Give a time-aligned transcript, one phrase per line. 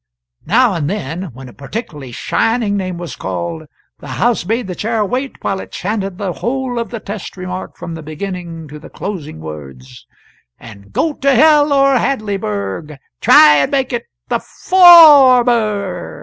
[0.47, 3.65] Now and then, when a particularly shining name was called,
[3.99, 7.77] the house made the Chair wait while it chanted the whole of the test remark
[7.77, 10.07] from the beginning to the closing words,
[10.59, 15.51] "And go to hell or Hadleyburg try and make it the for or m e
[15.51, 16.17] r!"